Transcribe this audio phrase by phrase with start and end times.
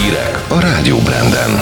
[0.00, 1.58] Hírek a Rádió Branden.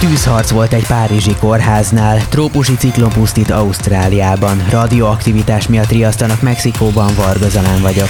[0.00, 8.08] Tűzharc volt egy párizsi kórháznál, trópusi ciklon pusztít Ausztráliában, radioaktivitás miatt riasztanak Mexikóban, Vargazalán vagyok.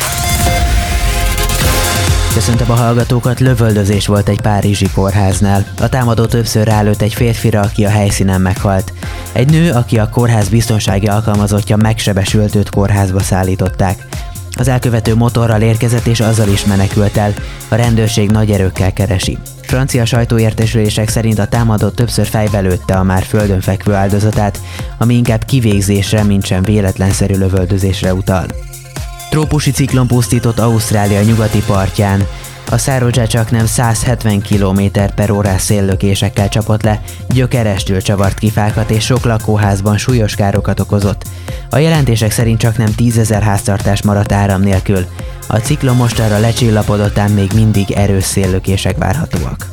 [2.35, 5.66] Köszöntöm a hallgatókat, lövöldözés volt egy párizsi kórháznál.
[5.80, 8.93] A támadó többször rálőtt egy férfira, aki a helyszínen meghalt.
[9.32, 14.07] Egy nő, aki a kórház biztonsági alkalmazottja megsebesült őt kórházba szállították.
[14.59, 17.32] Az elkövető motorral érkezett és azzal is menekült el.
[17.68, 19.39] A rendőrség nagy erőkkel keresi.
[19.71, 22.61] Francia sajtóértesülések szerint a támadó többször fejbe
[22.96, 24.61] a már földön fekvő áldozatát,
[24.99, 28.46] ami inkább kivégzésre, mint sem véletlenszerű lövöldözésre utal.
[29.30, 32.27] Trópusi ciklon pusztított Ausztrália nyugati partján.
[32.70, 34.83] A Szárodzsá csak nem 170 km
[35.14, 41.24] per órás széllökésekkel csapott le, gyökerestül csavart kifákat és sok lakóházban súlyos károkat okozott.
[41.70, 45.06] A jelentések szerint csak nem 10 ezer háztartás maradt áram nélkül.
[45.46, 49.66] A ciklon mostanra lecsillapodott, ám még mindig erős széllökések várhatóak.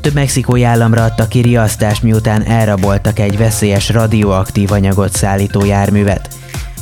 [0.00, 6.28] Több mexikói államra adta ki riasztást, miután elraboltak egy veszélyes radioaktív anyagot szállító járművet.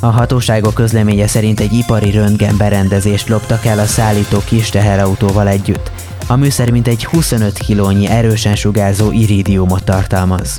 [0.04, 5.90] A hatóságok közleménye szerint egy ipari röntgen berendezést loptak el a szállító kis teherautóval együtt.
[6.26, 10.58] A műszer mint egy 25 kilónyi erősen sugárzó iridiumot tartalmaz.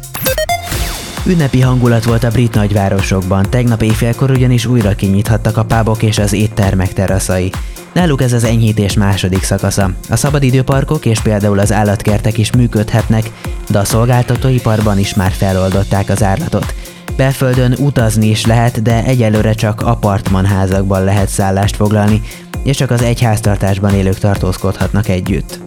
[1.25, 6.33] Ünnepi hangulat volt a brit nagyvárosokban, tegnap éjfélkor ugyanis újra kinyithattak a pábok és az
[6.33, 7.51] éttermek teraszai.
[7.93, 9.91] Náluk ez az enyhítés második szakasza.
[10.09, 13.31] A szabadidőparkok és például az állatkertek is működhetnek,
[13.69, 16.73] de a szolgáltatóiparban is már feloldották az árlatot.
[17.15, 22.21] Belföldön utazni is lehet, de egyelőre csak apartmanházakban lehet szállást foglalni,
[22.63, 25.59] és csak az egyháztartásban élők tartózkodhatnak együtt.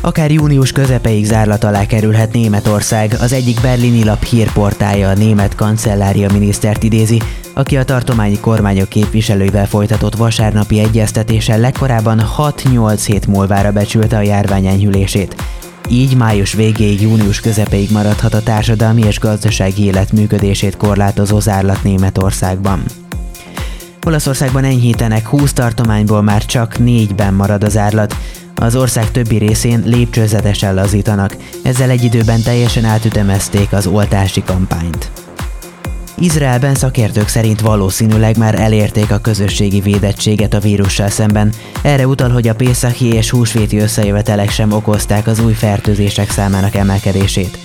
[0.00, 6.32] Akár június közepeig zárlat alá kerülhet Németország, az egyik berlini lap hírportája a német kancellária
[6.32, 7.22] minisztert idézi,
[7.54, 14.66] aki a tartományi kormányok képviselőivel folytatott vasárnapi egyeztetéssel legkorábban 6-8 hét múlvára becsülte a járvány
[14.66, 15.34] enyhülését.
[15.88, 22.82] Így május végéig, június közepéig maradhat a társadalmi és gazdasági élet működését korlátozó zárlat Németországban.
[24.06, 28.16] Olaszországban enyhítenek 20 tartományból már csak négyben marad az árlat,
[28.54, 35.25] az ország többi részén lépcsőzetesen lazítanak, ezzel egy időben teljesen átütemezték az oltási kampányt.
[36.18, 41.52] Izraelben szakértők szerint valószínűleg már elérték a közösségi védettséget a vírussal szemben.
[41.82, 47.58] Erre utal, hogy a Pészachi és húsvéti összejövetelek sem okozták az új fertőzések számának emelkedését.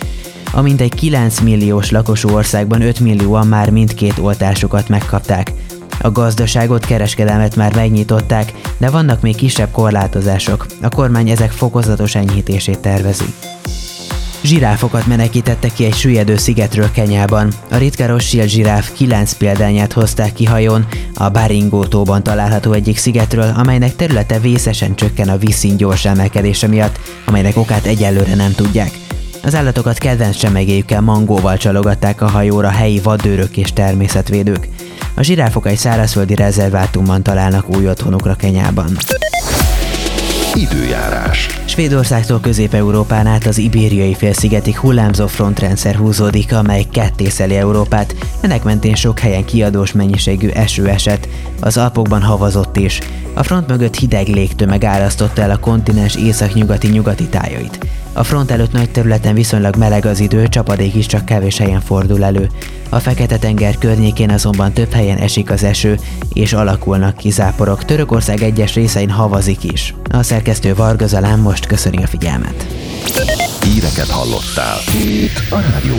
[0.53, 5.51] A mintegy 9 milliós lakosú országban 5 millióan már mindkét oltásukat megkapták.
[6.01, 10.65] A gazdaságot, kereskedelmet már megnyitották, de vannak még kisebb korlátozások.
[10.81, 13.33] A kormány ezek fokozatos enyhítését tervezi.
[14.43, 17.51] Zsiráfokat menekítettek ki egy süllyedő szigetről Kenyában.
[17.69, 23.53] A ritka Rothschild zsiráf 9 példányát hozták ki hajón, a Baringó tóban található egyik szigetről,
[23.57, 28.91] amelynek területe vészesen csökken a vízszín gyors emelkedése miatt, amelynek okát egyelőre nem tudják.
[29.43, 34.67] Az állatokat kedvenc csemegéjükkel mangóval csalogatták a hajóra helyi vadőrök és természetvédők.
[35.13, 38.97] A zsiráfok egy szárazföldi rezervátumban találnak új otthonukra Kenyában.
[40.55, 41.47] Időjárás.
[41.65, 48.15] Svédországtól Közép-Európán át az ibériai félszigetig hullámzó frontrendszer húzódik, amely kettészeli Európát.
[48.41, 51.27] Ennek mentén sok helyen kiadós mennyiségű eső esett,
[51.59, 52.99] az Alpokban havazott is.
[53.33, 57.79] A front mögött hideg légtömeg árasztotta el a kontinens észak-nyugati nyugati tájait.
[58.13, 62.23] A front előtt nagy területen viszonylag meleg az idő, csapadék is csak kevés helyen fordul
[62.23, 62.49] elő.
[62.89, 65.99] A Fekete-tenger környékén azonban több helyen esik az eső,
[66.33, 67.85] és alakulnak ki záporok.
[67.85, 69.93] Törökország egyes részein havazik is.
[70.09, 72.65] A szerkesztő Varga Zalán most köszöni a figyelmet.
[73.63, 74.77] Híreket hallottál.
[75.03, 75.95] Itt a Rádió.